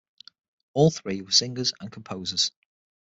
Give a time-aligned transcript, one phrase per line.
[0.73, 2.51] All three were singers and composers.